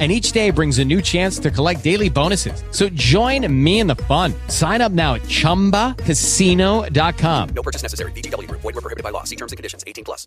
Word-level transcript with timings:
and 0.00 0.10
each 0.10 0.32
day 0.32 0.50
brings 0.50 0.80
a 0.80 0.84
new 0.84 1.00
chance 1.00 1.38
to 1.38 1.52
collect 1.52 1.84
daily 1.84 2.10
bonuses. 2.10 2.64
So 2.72 2.88
join 2.94 3.46
me 3.48 3.78
in 3.78 3.86
the 3.86 3.94
fun. 3.94 4.34
Sign 4.48 4.80
up 4.80 4.90
now 4.90 5.14
at 5.14 5.22
ChumbaCasino.com. 5.28 7.48
No 7.54 7.62
purchase 7.62 7.84
necessary. 7.84 8.10
BGW. 8.16 8.50
Void 8.50 8.64
were 8.64 8.72
prohibited 8.72 9.04
by 9.04 9.10
law. 9.10 9.22
See 9.22 9.36
terms 9.36 9.52
and 9.52 9.56
conditions. 9.56 9.84
18 9.86 10.04
plus. 10.04 10.26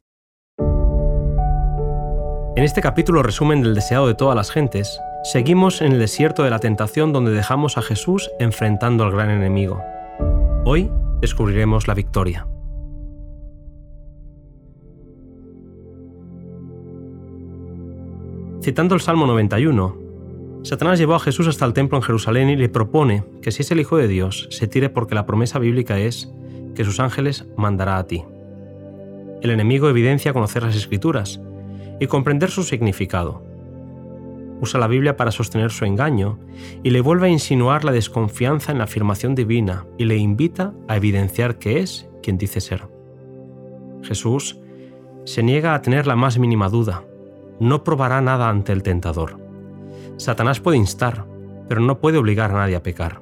En 2.57 2.63
este 2.63 2.81
capítulo 2.81 3.21
resumen 3.21 3.62
del 3.62 3.76
deseado 3.76 4.07
de 4.07 4.16
todas 4.16 4.35
las 4.35 4.49
gentes, 4.49 4.99
seguimos 5.23 5.84
en 5.84 5.91
el 5.91 5.99
desierto 5.99 6.41
de 6.41 6.49
la 6.49 6.57
tentación 6.57 7.13
donde 7.13 7.29
dejamos 7.29 7.77
a 7.77 7.84
Jesús 7.84 8.31
enfrentando 8.40 9.04
al 9.04 9.12
gran 9.12 9.29
enemigo. 9.29 9.79
Hoy 10.65 10.90
descubriremos 11.21 11.88
la 11.88 11.93
victoria. 11.93 12.48
Citando 18.61 18.95
el 18.95 19.02
Salmo 19.02 19.27
91, 19.27 19.97
Satanás 20.63 20.99
llevó 20.99 21.13
a 21.15 21.20
Jesús 21.20 21.48
hasta 21.48 21.63
el 21.63 21.73
templo 21.73 21.98
en 21.98 22.03
Jerusalén 22.03 22.49
y 22.49 22.55
le 22.55 22.70
propone 22.70 23.23
que 23.41 23.52
si 23.52 23.61
es 23.61 23.71
el 23.71 23.79
Hijo 23.79 23.98
de 23.98 24.07
Dios, 24.07 24.48
se 24.52 24.67
tire 24.67 24.89
porque 24.89 25.15
la 25.15 25.25
promesa 25.25 25.59
bíblica 25.59 25.99
es 25.99 26.34
que 26.75 26.84
sus 26.84 26.99
ángeles 26.99 27.45
mandará 27.55 27.98
a 27.98 28.07
ti. 28.07 28.25
El 29.41 29.51
enemigo 29.51 29.88
evidencia 29.89 30.34
conocer 30.34 30.63
las 30.63 30.75
escrituras 30.75 31.39
y 31.99 32.07
comprender 32.07 32.49
su 32.49 32.63
significado. 32.63 33.43
Usa 34.60 34.79
la 34.79 34.87
Biblia 34.87 35.15
para 35.15 35.32
sostener 35.32 35.71
su 35.71 35.85
engaño 35.85 36.39
y 36.84 36.89
le 36.89 37.01
vuelve 37.01 37.27
a 37.27 37.32
insinuar 37.32 37.85
la 37.85 37.91
desconfianza 37.91 38.71
en 38.71 38.79
la 38.79 38.85
afirmación 38.85 39.35
divina 39.35 39.85
y 39.99 40.05
le 40.05 40.17
invita 40.17 40.73
a 40.87 40.98
evidenciar 40.98 41.60
que 41.60 41.79
es 41.79 42.10
quien 42.23 42.39
dice 42.39 42.60
ser. 42.60 42.87
Jesús 44.01 44.60
se 45.26 45.43
niega 45.43 45.76
a 45.76 45.82
tener 45.82 46.07
la 46.07 46.15
más 46.15 46.39
mínima 46.39 46.70
duda 46.70 47.07
no 47.60 47.84
probará 47.84 48.22
nada 48.22 48.50
ante 48.50 48.72
el 48.72 48.84
tentador. 48.84 49.40
Satanás 50.18 50.60
puede 50.60 50.77
instar, 50.77 51.26
pero 51.68 51.82
no 51.82 52.00
puede 52.00 52.18
obligar 52.18 52.52
a 52.52 52.55
nadie 52.55 52.76
a 52.76 52.84
pecar. 52.84 53.22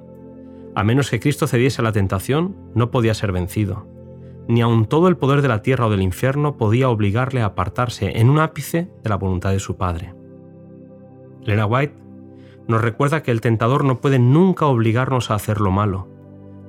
A 0.75 0.83
menos 0.83 1.09
que 1.09 1.19
Cristo 1.19 1.47
cediese 1.47 1.81
a 1.81 1.83
la 1.83 1.91
tentación, 1.91 2.55
no 2.73 2.91
podía 2.91 3.13
ser 3.13 3.31
vencido. 3.31 3.87
Ni 4.47 4.61
aun 4.61 4.85
todo 4.85 5.07
el 5.07 5.17
poder 5.17 5.41
de 5.41 5.47
la 5.47 5.61
tierra 5.61 5.87
o 5.87 5.89
del 5.89 6.01
infierno 6.01 6.57
podía 6.57 6.89
obligarle 6.89 7.41
a 7.41 7.45
apartarse 7.45 8.19
en 8.19 8.29
un 8.29 8.39
ápice 8.39 8.89
de 9.03 9.09
la 9.09 9.15
voluntad 9.15 9.51
de 9.51 9.59
su 9.59 9.77
Padre. 9.77 10.13
Lena 11.43 11.65
White 11.65 11.95
nos 12.67 12.81
recuerda 12.81 13.23
que 13.23 13.31
el 13.31 13.41
tentador 13.41 13.83
no 13.83 14.01
puede 14.01 14.19
nunca 14.19 14.65
obligarnos 14.65 15.31
a 15.31 15.35
hacer 15.35 15.61
lo 15.61 15.71
malo, 15.71 16.07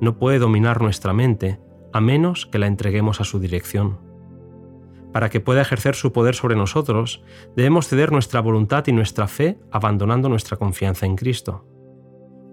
no 0.00 0.19
puede 0.19 0.39
dominar 0.39 0.81
nuestra 0.81 1.12
mente, 1.12 1.59
a 1.92 2.00
menos 2.00 2.47
que 2.47 2.59
la 2.59 2.67
entreguemos 2.67 3.20
a 3.20 3.25
su 3.25 3.39
dirección 3.39 4.05
para 5.17 5.31
que 5.31 5.41
pueda 5.41 5.62
ejercer 5.62 5.95
su 5.95 6.12
poder 6.12 6.34
sobre 6.34 6.56
nosotros, 6.56 7.22
debemos 7.56 7.89
ceder 7.89 8.12
nuestra 8.12 8.42
voluntad 8.42 8.86
y 8.86 8.92
nuestra 8.92 9.28
fe 9.28 9.59
abandonando 9.70 10.28
nuestra 10.28 10.59
confianza 10.59 11.06
en 11.06 11.17
Cristo. 11.17 11.64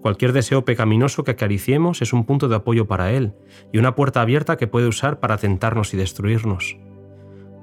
Cualquier 0.00 0.32
deseo 0.32 0.64
pecaminoso 0.64 1.24
que 1.24 1.32
acariciemos 1.32 2.00
es 2.00 2.14
un 2.14 2.24
punto 2.24 2.48
de 2.48 2.56
apoyo 2.56 2.86
para 2.86 3.12
Él 3.12 3.34
y 3.70 3.76
una 3.76 3.94
puerta 3.94 4.22
abierta 4.22 4.56
que 4.56 4.66
puede 4.66 4.88
usar 4.88 5.20
para 5.20 5.36
tentarnos 5.36 5.92
y 5.92 5.98
destruirnos. 5.98 6.78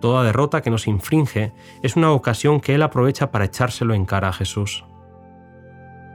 Toda 0.02 0.24
derrota 0.24 0.62
que 0.62 0.70
nos 0.70 0.86
infringe 0.86 1.52
es 1.82 1.96
una 1.96 2.12
ocasión 2.12 2.62
que 2.62 2.76
Él 2.76 2.84
aprovecha 2.84 3.32
para 3.32 3.46
echárselo 3.46 3.96
en 3.96 4.06
cara 4.06 4.28
a 4.28 4.34
Jesús. 4.34 4.86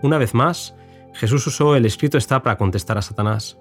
Una 0.01 0.17
vez 0.19 0.33
más, 0.33 0.77
Jesús 1.13 1.45
usó 1.49 1.75
el 1.75 1.87
escrito 1.87 2.19
está 2.19 2.41
para 2.45 2.57
contestar 2.57 2.99
a 2.99 3.03
Satanás. 3.03 3.59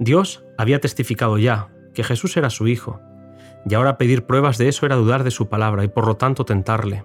Dios 0.00 0.42
había 0.58 0.80
testificado 0.80 1.38
ya 1.38 1.68
que 1.94 2.02
Jesús 2.02 2.36
era 2.36 2.50
su 2.50 2.66
Hijo, 2.66 3.00
y 3.68 3.74
ahora 3.74 3.98
pedir 3.98 4.26
pruebas 4.26 4.58
de 4.58 4.68
eso 4.68 4.86
era 4.86 4.96
dudar 4.96 5.24
de 5.24 5.30
su 5.30 5.48
palabra 5.48 5.84
y 5.84 5.88
por 5.88 6.06
lo 6.06 6.16
tanto 6.16 6.44
tentarle. 6.44 7.04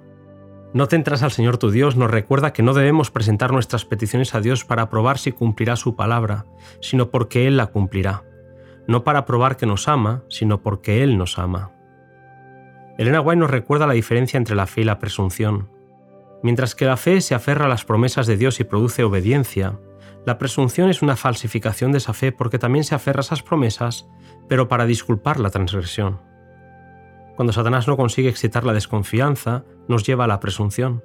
No 0.73 0.87
tentas 0.87 1.23
al 1.23 1.31
Señor 1.31 1.57
tu 1.57 1.71
Dios 1.71 1.95
nos 1.95 2.11
recuerda 2.11 2.51
que 2.51 2.63
no 2.63 2.73
debemos 2.73 3.09
presentar 3.09 3.53
nuestras 3.53 3.85
peticiones 3.85 4.35
a 4.35 4.41
Dios 4.41 4.65
para 4.65 4.89
probar 4.89 5.17
si 5.17 5.31
cumplirá 5.31 5.77
su 5.77 5.95
palabra, 5.95 6.45
sino 6.81 7.11
porque 7.11 7.47
Él 7.47 7.55
la 7.55 7.67
cumplirá. 7.67 8.23
No 8.87 9.03
para 9.03 9.25
probar 9.25 9.55
que 9.55 9.65
nos 9.65 9.87
ama, 9.87 10.23
sino 10.27 10.61
porque 10.61 11.01
Él 11.01 11.17
nos 11.17 11.39
ama. 11.39 11.71
Elena 12.97 13.21
White 13.21 13.39
nos 13.39 13.51
recuerda 13.51 13.87
la 13.87 13.93
diferencia 13.93 14.37
entre 14.37 14.55
la 14.55 14.67
fe 14.67 14.81
y 14.81 14.83
la 14.83 14.99
presunción. 14.99 15.69
Mientras 16.43 16.75
que 16.75 16.85
la 16.85 16.97
fe 16.97 17.21
se 17.21 17.35
aferra 17.35 17.65
a 17.65 17.69
las 17.69 17.85
promesas 17.85 18.27
de 18.27 18.37
Dios 18.37 18.59
y 18.59 18.65
produce 18.65 19.03
obediencia, 19.03 19.79
la 20.25 20.37
presunción 20.37 20.89
es 20.89 21.01
una 21.01 21.15
falsificación 21.15 21.91
de 21.91 21.99
esa 21.99 22.13
fe 22.13 22.31
porque 22.31 22.59
también 22.59 22.83
se 22.83 22.95
aferra 22.95 23.19
a 23.19 23.21
esas 23.21 23.43
promesas, 23.43 24.07
pero 24.47 24.67
para 24.67 24.85
disculpar 24.85 25.39
la 25.39 25.51
transgresión. 25.51 26.19
Cuando 27.35 27.53
Satanás 27.53 27.87
no 27.87 27.97
consigue 27.97 28.29
excitar 28.29 28.63
la 28.63 28.73
desconfianza, 28.73 29.63
nos 29.87 30.05
lleva 30.05 30.23
a 30.23 30.27
la 30.27 30.39
presunción. 30.39 31.03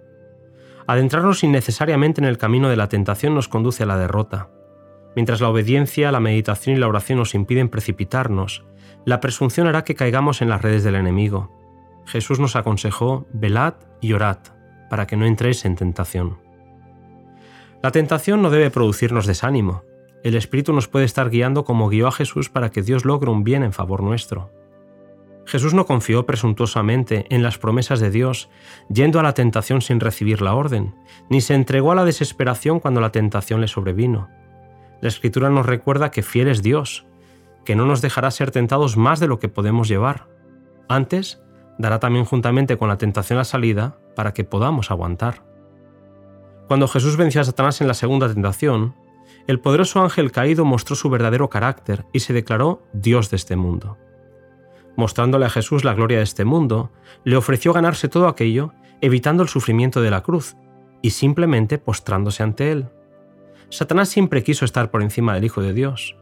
Adentrarnos 0.86 1.44
innecesariamente 1.44 2.20
en 2.20 2.26
el 2.26 2.38
camino 2.38 2.68
de 2.68 2.76
la 2.76 2.88
tentación 2.88 3.34
nos 3.34 3.48
conduce 3.48 3.82
a 3.82 3.86
la 3.86 3.98
derrota. 3.98 4.50
Mientras 5.16 5.40
la 5.40 5.48
obediencia, 5.48 6.12
la 6.12 6.20
meditación 6.20 6.76
y 6.76 6.78
la 6.78 6.88
oración 6.88 7.18
nos 7.18 7.34
impiden 7.34 7.68
precipitarnos, 7.68 8.64
la 9.04 9.20
presunción 9.20 9.66
hará 9.66 9.82
que 9.82 9.94
caigamos 9.94 10.42
en 10.42 10.48
las 10.48 10.62
redes 10.62 10.84
del 10.84 10.94
enemigo. 10.94 11.50
Jesús 12.06 12.38
nos 12.38 12.56
aconsejó, 12.56 13.26
velad 13.32 13.74
y 14.00 14.12
orad, 14.12 14.38
para 14.88 15.06
que 15.06 15.16
no 15.16 15.26
entréis 15.26 15.64
en 15.64 15.76
tentación. 15.76 16.38
La 17.82 17.92
tentación 17.92 18.42
no 18.42 18.50
debe 18.50 18.70
producirnos 18.70 19.26
desánimo. 19.26 19.84
El 20.22 20.34
Espíritu 20.34 20.72
nos 20.72 20.86
puede 20.86 21.06
estar 21.06 21.30
guiando 21.30 21.64
como 21.64 21.88
guió 21.88 22.08
a 22.08 22.12
Jesús 22.12 22.50
para 22.50 22.70
que 22.70 22.82
Dios 22.82 23.04
logre 23.04 23.30
un 23.30 23.42
bien 23.42 23.62
en 23.62 23.72
favor 23.72 24.02
nuestro. 24.02 24.52
Jesús 25.50 25.74
no 25.74 25.84
confió 25.84 26.26
presuntuosamente 26.26 27.26
en 27.28 27.42
las 27.42 27.58
promesas 27.58 27.98
de 27.98 28.12
Dios, 28.12 28.48
yendo 28.88 29.18
a 29.18 29.24
la 29.24 29.34
tentación 29.34 29.82
sin 29.82 29.98
recibir 29.98 30.42
la 30.42 30.54
orden, 30.54 30.94
ni 31.28 31.40
se 31.40 31.54
entregó 31.54 31.90
a 31.90 31.96
la 31.96 32.04
desesperación 32.04 32.78
cuando 32.78 33.00
la 33.00 33.10
tentación 33.10 33.60
le 33.60 33.66
sobrevino. 33.66 34.28
La 35.00 35.08
Escritura 35.08 35.50
nos 35.50 35.66
recuerda 35.66 36.12
que 36.12 36.22
fiel 36.22 36.46
es 36.46 36.62
Dios, 36.62 37.04
que 37.64 37.74
no 37.74 37.84
nos 37.84 38.00
dejará 38.00 38.30
ser 38.30 38.52
tentados 38.52 38.96
más 38.96 39.18
de 39.18 39.26
lo 39.26 39.40
que 39.40 39.48
podemos 39.48 39.88
llevar. 39.88 40.28
Antes, 40.88 41.42
dará 41.78 41.98
también 41.98 42.26
juntamente 42.26 42.76
con 42.76 42.86
la 42.86 42.98
tentación 42.98 43.36
la 43.36 43.44
salida 43.44 43.98
para 44.14 44.32
que 44.32 44.44
podamos 44.44 44.92
aguantar. 44.92 45.42
Cuando 46.68 46.86
Jesús 46.86 47.16
venció 47.16 47.40
a 47.40 47.44
Satanás 47.44 47.80
en 47.80 47.88
la 47.88 47.94
segunda 47.94 48.32
tentación, 48.32 48.94
el 49.48 49.58
poderoso 49.58 50.00
ángel 50.00 50.30
caído 50.30 50.64
mostró 50.64 50.94
su 50.94 51.10
verdadero 51.10 51.50
carácter 51.50 52.06
y 52.12 52.20
se 52.20 52.32
declaró 52.32 52.84
Dios 52.92 53.30
de 53.30 53.36
este 53.36 53.56
mundo 53.56 53.98
mostrándole 54.96 55.46
a 55.46 55.50
Jesús 55.50 55.84
la 55.84 55.94
gloria 55.94 56.18
de 56.18 56.24
este 56.24 56.44
mundo, 56.44 56.90
le 57.24 57.36
ofreció 57.36 57.72
ganarse 57.72 58.08
todo 58.08 58.28
aquello, 58.28 58.72
evitando 59.00 59.42
el 59.42 59.48
sufrimiento 59.48 60.02
de 60.02 60.10
la 60.10 60.22
cruz, 60.22 60.56
y 61.02 61.10
simplemente 61.10 61.78
postrándose 61.78 62.42
ante 62.42 62.72
él. 62.72 62.88
Satanás 63.70 64.08
siempre 64.08 64.42
quiso 64.42 64.64
estar 64.64 64.90
por 64.90 65.02
encima 65.02 65.34
del 65.34 65.44
Hijo 65.44 65.62
de 65.62 65.72
Dios. 65.72 66.16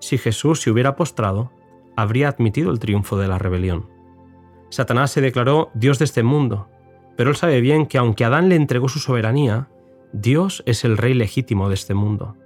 Si 0.00 0.18
Jesús 0.18 0.60
se 0.60 0.70
hubiera 0.70 0.96
postrado, 0.96 1.52
habría 1.96 2.28
admitido 2.28 2.70
el 2.70 2.78
triunfo 2.78 3.16
de 3.16 3.28
la 3.28 3.38
rebelión. 3.38 3.88
Satanás 4.70 5.12
se 5.12 5.20
declaró 5.20 5.70
Dios 5.74 5.98
de 5.98 6.06
este 6.06 6.22
mundo, 6.22 6.68
pero 7.16 7.30
él 7.30 7.36
sabe 7.36 7.60
bien 7.60 7.86
que 7.86 7.98
aunque 7.98 8.24
Adán 8.24 8.48
le 8.48 8.56
entregó 8.56 8.88
su 8.88 8.98
soberanía, 8.98 9.68
Dios 10.12 10.62
es 10.66 10.84
el 10.84 10.96
rey 10.96 11.14
legítimo 11.14 11.68
de 11.68 11.74
este 11.74 11.94
mundo. 11.94 12.36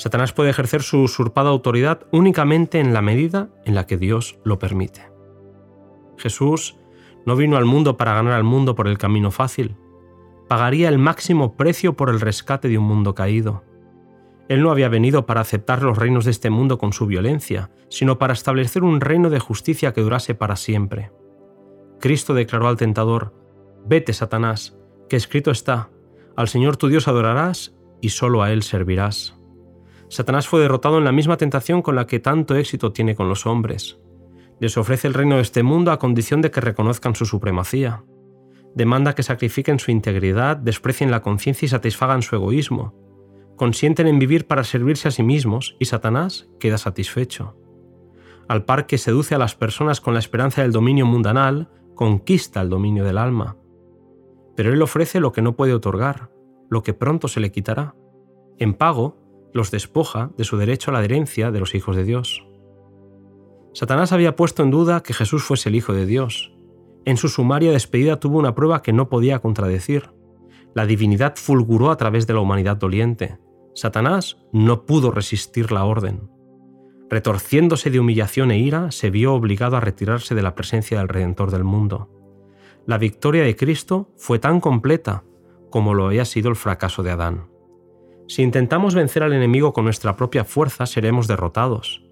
Satanás 0.00 0.32
puede 0.32 0.48
ejercer 0.48 0.82
su 0.82 1.02
usurpada 1.02 1.50
autoridad 1.50 2.06
únicamente 2.10 2.80
en 2.80 2.94
la 2.94 3.02
medida 3.02 3.50
en 3.66 3.74
la 3.74 3.86
que 3.86 3.98
Dios 3.98 4.38
lo 4.44 4.58
permite. 4.58 5.02
Jesús 6.16 6.78
no 7.26 7.36
vino 7.36 7.58
al 7.58 7.66
mundo 7.66 7.98
para 7.98 8.14
ganar 8.14 8.32
al 8.32 8.42
mundo 8.42 8.74
por 8.74 8.88
el 8.88 8.96
camino 8.96 9.30
fácil. 9.30 9.76
Pagaría 10.48 10.88
el 10.88 10.96
máximo 10.96 11.54
precio 11.54 11.98
por 11.98 12.08
el 12.08 12.18
rescate 12.18 12.68
de 12.68 12.78
un 12.78 12.84
mundo 12.84 13.14
caído. 13.14 13.62
Él 14.48 14.62
no 14.62 14.70
había 14.70 14.88
venido 14.88 15.26
para 15.26 15.42
aceptar 15.42 15.82
los 15.82 15.98
reinos 15.98 16.24
de 16.24 16.30
este 16.30 16.48
mundo 16.48 16.78
con 16.78 16.94
su 16.94 17.04
violencia, 17.04 17.70
sino 17.90 18.18
para 18.18 18.32
establecer 18.32 18.82
un 18.82 19.02
reino 19.02 19.28
de 19.28 19.38
justicia 19.38 19.92
que 19.92 20.00
durase 20.00 20.34
para 20.34 20.56
siempre. 20.56 21.12
Cristo 22.00 22.32
declaró 22.32 22.68
al 22.68 22.78
tentador, 22.78 23.34
Vete, 23.84 24.14
Satanás, 24.14 24.78
que 25.10 25.16
escrito 25.16 25.50
está, 25.50 25.90
al 26.36 26.48
Señor 26.48 26.78
tu 26.78 26.88
Dios 26.88 27.06
adorarás 27.06 27.76
y 28.00 28.08
solo 28.08 28.42
a 28.42 28.50
Él 28.50 28.62
servirás. 28.62 29.39
Satanás 30.10 30.48
fue 30.48 30.60
derrotado 30.60 30.98
en 30.98 31.04
la 31.04 31.12
misma 31.12 31.36
tentación 31.36 31.82
con 31.82 31.94
la 31.94 32.08
que 32.08 32.18
tanto 32.18 32.56
éxito 32.56 32.92
tiene 32.92 33.14
con 33.14 33.28
los 33.28 33.46
hombres. 33.46 34.00
Les 34.58 34.76
ofrece 34.76 35.06
el 35.06 35.14
reino 35.14 35.36
de 35.36 35.42
este 35.42 35.62
mundo 35.62 35.92
a 35.92 36.00
condición 36.00 36.42
de 36.42 36.50
que 36.50 36.60
reconozcan 36.60 37.14
su 37.14 37.26
supremacía. 37.26 38.04
Demanda 38.74 39.14
que 39.14 39.22
sacrifiquen 39.22 39.78
su 39.78 39.92
integridad, 39.92 40.56
desprecien 40.56 41.12
la 41.12 41.22
conciencia 41.22 41.66
y 41.66 41.68
satisfagan 41.68 42.22
su 42.22 42.34
egoísmo. 42.34 42.92
Consienten 43.56 44.08
en 44.08 44.18
vivir 44.18 44.48
para 44.48 44.64
servirse 44.64 45.06
a 45.06 45.12
sí 45.12 45.22
mismos 45.22 45.76
y 45.78 45.84
Satanás 45.84 46.50
queda 46.58 46.76
satisfecho. 46.76 47.56
Al 48.48 48.64
par 48.64 48.86
que 48.86 48.98
seduce 48.98 49.36
a 49.36 49.38
las 49.38 49.54
personas 49.54 50.00
con 50.00 50.14
la 50.14 50.20
esperanza 50.20 50.62
del 50.62 50.72
dominio 50.72 51.06
mundanal, 51.06 51.70
conquista 51.94 52.60
el 52.62 52.68
dominio 52.68 53.04
del 53.04 53.18
alma. 53.18 53.58
Pero 54.56 54.72
él 54.72 54.82
ofrece 54.82 55.20
lo 55.20 55.30
que 55.30 55.42
no 55.42 55.54
puede 55.54 55.72
otorgar, 55.72 56.32
lo 56.68 56.82
que 56.82 56.94
pronto 56.94 57.28
se 57.28 57.38
le 57.38 57.52
quitará. 57.52 57.94
En 58.58 58.74
pago, 58.74 59.19
los 59.52 59.70
despoja 59.70 60.30
de 60.36 60.44
su 60.44 60.56
derecho 60.56 60.90
a 60.90 60.94
la 60.94 61.04
herencia 61.04 61.50
de 61.50 61.60
los 61.60 61.74
hijos 61.74 61.96
de 61.96 62.04
Dios. 62.04 62.46
Satanás 63.72 64.12
había 64.12 64.36
puesto 64.36 64.62
en 64.62 64.70
duda 64.70 65.02
que 65.02 65.14
Jesús 65.14 65.42
fuese 65.42 65.68
el 65.68 65.76
Hijo 65.76 65.92
de 65.92 66.06
Dios. 66.06 66.52
En 67.04 67.16
su 67.16 67.28
sumaria 67.28 67.72
despedida 67.72 68.18
tuvo 68.18 68.38
una 68.38 68.54
prueba 68.54 68.82
que 68.82 68.92
no 68.92 69.08
podía 69.08 69.38
contradecir. 69.38 70.10
La 70.74 70.86
divinidad 70.86 71.34
fulguró 71.36 71.90
a 71.90 71.96
través 71.96 72.26
de 72.26 72.34
la 72.34 72.40
humanidad 72.40 72.76
doliente. 72.76 73.38
Satanás 73.74 74.38
no 74.52 74.84
pudo 74.86 75.10
resistir 75.10 75.72
la 75.72 75.84
orden. 75.84 76.28
Retorciéndose 77.08 77.90
de 77.90 77.98
humillación 77.98 78.50
e 78.50 78.58
ira, 78.58 78.90
se 78.90 79.10
vio 79.10 79.34
obligado 79.34 79.76
a 79.76 79.80
retirarse 79.80 80.34
de 80.34 80.42
la 80.42 80.54
presencia 80.54 80.98
del 80.98 81.08
Redentor 81.08 81.50
del 81.50 81.64
mundo. 81.64 82.08
La 82.86 82.98
victoria 82.98 83.42
de 83.42 83.56
Cristo 83.56 84.10
fue 84.16 84.38
tan 84.38 84.60
completa 84.60 85.24
como 85.70 85.94
lo 85.94 86.06
había 86.06 86.24
sido 86.24 86.50
el 86.50 86.56
fracaso 86.56 87.02
de 87.02 87.10
Adán. 87.12 87.49
Si 88.30 88.42
intentamos 88.42 88.94
vencer 88.94 89.24
al 89.24 89.32
enemigo 89.32 89.72
con 89.72 89.82
nuestra 89.82 90.14
propia 90.14 90.44
fuerza, 90.44 90.86
seremos 90.86 91.26
derrotados. 91.26 92.04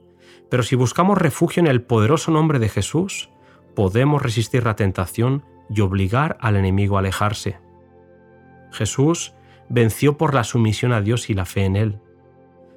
Pero 0.50 0.64
si 0.64 0.74
buscamos 0.74 1.16
refugio 1.16 1.60
en 1.60 1.68
el 1.68 1.80
poderoso 1.80 2.32
nombre 2.32 2.58
de 2.58 2.68
Jesús, 2.68 3.30
podemos 3.76 4.20
resistir 4.20 4.64
la 4.64 4.74
tentación 4.74 5.44
y 5.70 5.80
obligar 5.80 6.36
al 6.40 6.56
enemigo 6.56 6.96
a 6.96 6.98
alejarse. 6.98 7.60
Jesús 8.72 9.32
venció 9.68 10.18
por 10.18 10.34
la 10.34 10.42
sumisión 10.42 10.92
a 10.92 11.02
Dios 11.02 11.30
y 11.30 11.34
la 11.34 11.44
fe 11.44 11.66
en 11.66 11.76
Él. 11.76 12.00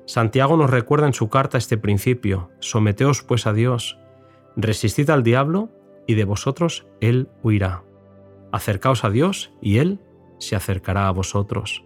Santiago 0.05 0.55
nos 0.55 0.69
recuerda 0.69 1.07
en 1.07 1.13
su 1.13 1.29
carta 1.29 1.57
este 1.57 1.79
principio, 1.79 2.51
someteos 2.59 3.23
pues 3.23 3.47
a 3.47 3.53
Dios, 3.53 3.97
resistid 4.55 5.09
al 5.09 5.23
diablo 5.23 5.71
y 6.05 6.13
de 6.13 6.25
vosotros 6.25 6.85
Él 6.99 7.27
huirá. 7.41 7.81
Acercaos 8.51 9.03
a 9.03 9.09
Dios 9.09 9.51
y 9.63 9.79
Él 9.79 9.99
se 10.37 10.55
acercará 10.55 11.07
a 11.07 11.11
vosotros. 11.11 11.83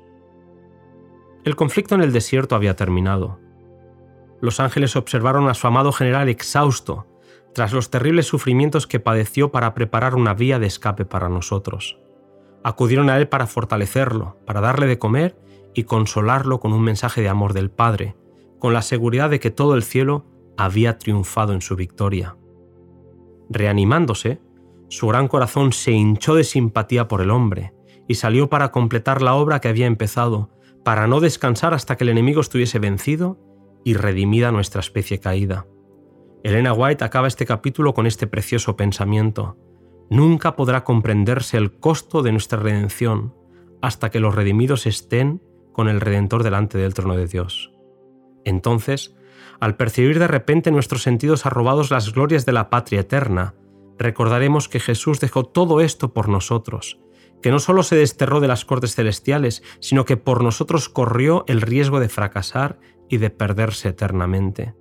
El 1.46 1.56
conflicto 1.56 1.94
en 1.94 2.02
el 2.02 2.12
desierto 2.12 2.56
había 2.56 2.76
terminado. 2.76 3.40
Los 4.42 4.60
ángeles 4.60 4.96
observaron 4.96 5.48
a 5.48 5.54
su 5.54 5.68
amado 5.68 5.92
general 5.92 6.28
exhausto, 6.28 7.06
tras 7.54 7.72
los 7.72 7.92
terribles 7.92 8.26
sufrimientos 8.26 8.88
que 8.88 9.00
padeció 9.00 9.52
para 9.52 9.76
preparar 9.76 10.16
una 10.16 10.34
vía 10.34 10.58
de 10.58 10.66
escape 10.66 11.06
para 11.06 11.30
nosotros. 11.30 12.00
Acudieron 12.64 13.12
a 13.12 13.18
él 13.18 13.28
para 13.28 13.46
fortalecerlo, 13.46 14.40
para 14.48 14.60
darle 14.60 14.88
de 14.88 14.98
comer 14.98 15.38
y 15.76 15.84
consolarlo 15.84 16.60
con 16.60 16.74
un 16.74 16.82
mensaje 16.82 17.22
de 17.22 17.30
amor 17.30 17.54
del 17.54 17.70
Padre, 17.70 18.16
con 18.58 18.74
la 18.74 18.82
seguridad 18.82 19.30
de 19.30 19.40
que 19.40 19.52
todo 19.52 19.76
el 19.76 19.84
cielo 19.84 20.26
había 20.58 20.98
triunfado 20.98 21.54
en 21.54 21.62
su 21.62 21.76
victoria. 21.76 22.38
Reanimándose, 23.52 24.42
su 24.90 25.08
gran 25.08 25.28
corazón 25.28 25.74
se 25.74 25.92
hinchó 25.92 26.34
de 26.34 26.44
simpatía 26.44 27.08
por 27.08 27.22
el 27.22 27.30
hombre 27.30 27.74
y 28.08 28.16
salió 28.16 28.50
para 28.50 28.72
completar 28.72 29.22
la 29.22 29.36
obra 29.36 29.62
que 29.62 29.68
había 29.68 29.86
empezado, 29.86 30.50
para 30.86 31.08
no 31.08 31.20
descansar 31.20 31.74
hasta 31.74 31.98
que 31.98 32.04
el 32.04 32.12
enemigo 32.12 32.40
estuviese 32.40 32.78
vencido 32.78 33.40
y 33.84 33.96
redimida 33.96 34.52
nuestra 34.52 34.82
especie 34.82 35.20
caída. 35.20 35.66
Elena 36.44 36.74
White 36.74 37.04
acaba 37.04 37.28
este 37.28 37.48
capítulo 37.48 37.96
con 37.96 38.06
este 38.06 38.28
precioso 38.28 38.78
pensamiento. 38.78 39.58
Nunca 40.12 40.56
podrá 40.56 40.84
comprenderse 40.84 41.58
el 41.58 41.80
costo 41.80 42.22
de 42.22 42.32
nuestra 42.32 42.60
redención 42.60 43.34
hasta 43.82 44.12
que 44.12 44.20
los 44.20 44.36
redimidos 44.36 44.86
estén 44.86 45.42
con 45.74 45.90
el 45.90 46.00
Redentor 46.00 46.44
delante 46.44 46.78
del 46.78 46.94
trono 46.94 47.18
de 47.18 47.26
Dios. 47.26 47.72
Entonces, 48.44 49.16
al 49.60 49.78
percibir 49.78 50.20
de 50.20 50.28
repente 50.28 50.70
nuestros 50.70 51.02
sentidos 51.02 51.48
arrobados 51.48 51.90
las 51.90 52.14
glorias 52.14 52.46
de 52.46 52.52
la 52.52 52.70
patria 52.70 53.00
eterna, 53.00 53.56
recordaremos 53.98 54.70
que 54.70 54.80
Jesús 54.80 55.20
dejó 55.20 55.46
todo 55.46 55.82
esto 55.82 56.14
por 56.14 56.30
nosotros 56.30 57.00
que 57.46 57.52
no 57.52 57.60
solo 57.60 57.84
se 57.84 57.96
desterró 57.96 58.40
de 58.40 58.48
las 58.48 58.66
cortes 58.66 58.96
celestiales, 58.96 59.62
sino 59.80 60.04
que 60.04 60.18
por 60.18 60.44
nosotros 60.44 60.90
corrió 60.90 61.44
el 61.46 61.62
riesgo 61.62 62.00
de 62.00 62.10
fracasar 62.10 62.80
y 63.08 63.18
de 63.18 63.30
perderse 63.30 63.90
eternamente. 63.90 64.74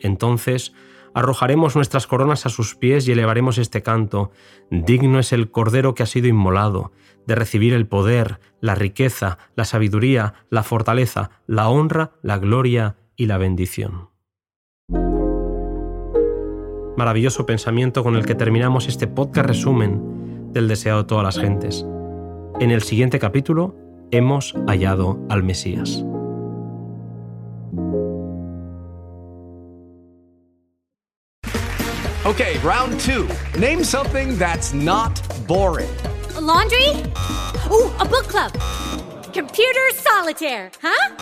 Entonces 0.00 0.72
arrojaremos 1.12 1.76
nuestras 1.76 2.06
coronas 2.06 2.46
a 2.46 2.48
sus 2.48 2.76
pies 2.76 3.06
y 3.06 3.12
elevaremos 3.12 3.58
este 3.58 3.82
canto, 3.82 4.30
digno 4.70 5.18
es 5.18 5.34
el 5.34 5.50
Cordero 5.50 5.94
que 5.94 6.02
ha 6.02 6.06
sido 6.06 6.28
inmolado, 6.28 6.92
de 7.26 7.34
recibir 7.34 7.74
el 7.74 7.86
poder, 7.86 8.40
la 8.62 8.74
riqueza, 8.74 9.36
la 9.54 9.66
sabiduría, 9.66 10.32
la 10.48 10.62
fortaleza, 10.62 11.28
la 11.46 11.68
honra, 11.68 12.12
la 12.22 12.38
gloria 12.38 12.96
y 13.16 13.26
la 13.26 13.36
bendición. 13.36 14.08
Maravilloso 16.96 17.44
pensamiento 17.44 18.02
con 18.02 18.16
el 18.16 18.24
que 18.24 18.34
terminamos 18.34 18.88
este 18.88 19.06
podcast 19.06 19.46
resumen 19.46 20.15
del 20.56 20.68
deseado 20.68 21.02
de 21.02 21.08
todas 21.08 21.24
las 21.24 21.38
gentes. 21.38 21.84
En 22.60 22.70
el 22.70 22.82
siguiente 22.82 23.18
capítulo 23.18 23.76
hemos 24.10 24.54
hallado 24.66 25.18
al 25.28 25.42
Mesías. 25.42 26.02
Okay, 32.24 32.58
round 32.64 32.98
two. 33.00 33.28
Name 33.58 33.84
something 33.84 34.36
that's 34.38 34.72
not 34.72 35.12
boring. 35.46 35.90
A 36.36 36.40
laundry? 36.40 36.88
Ooh, 37.70 37.90
a 38.00 38.04
book 38.04 38.26
club. 38.26 38.52
Computer 39.32 39.90
solitaire, 39.94 40.70
huh? 40.82 41.16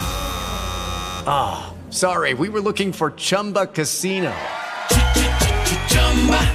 Ah, 1.27 1.73
oh, 1.75 1.91
sorry, 1.91 2.35
we 2.35 2.49
were 2.49 2.61
looking 2.61 2.93
for 2.93 3.11
Chumba 3.11 3.67
Casino. 3.67 4.33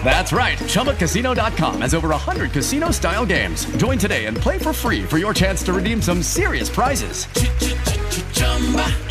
That's 0.04 0.34
right. 0.34 0.58
ChumbaCasino.com 0.58 1.82
has 1.82 1.94
over 1.94 2.10
100 2.10 2.52
casino 2.52 2.90
style 2.90 3.26
games. 3.26 3.66
Join 3.78 4.00
today 4.00 4.26
and 4.26 4.36
play 4.36 4.58
for 4.58 4.74
free 4.74 5.04
for 5.04 5.20
your 5.20 5.36
chance 5.36 5.62
to 5.64 5.74
redeem 5.74 6.02
some 6.02 6.24
serious 6.24 6.70
prizes. 6.70 7.28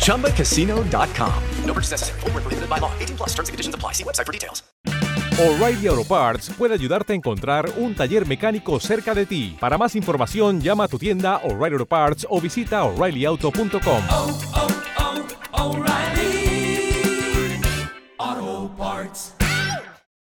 ChumbaCasino.com. 0.03 1.43
No 1.63 1.73
purchase 1.73 1.91
necessary. 1.91 2.19
Prohibited 2.19 2.69
by 2.69 2.79
law. 2.79 2.91
18 2.99 3.15
plus 3.15 3.29
terms 3.29 3.47
and 3.47 3.53
conditions 3.53 3.75
apply. 3.75 3.93
See 3.93 4.03
website 4.03 4.25
for 4.25 4.33
details. 4.33 4.61
O'Reilly 5.39 5.87
Auto 5.87 6.03
Parts 6.03 6.49
puede 6.49 6.73
ayudarte 6.73 7.13
a 7.13 7.15
encontrar 7.15 7.71
un 7.77 7.95
taller 7.95 8.27
mecánico 8.27 8.77
cerca 8.81 9.15
de 9.15 9.25
ti. 9.25 9.55
Para 9.57 9.77
más 9.77 9.95
información, 9.95 10.59
llama 10.59 10.83
a 10.83 10.87
tu 10.89 10.99
tienda 10.99 11.37
O'Reilly 11.45 11.75
Auto 11.75 11.85
Parts 11.85 12.27
o 12.29 12.41
visita 12.41 12.83
O'ReillyAuto.com. 12.83 14.88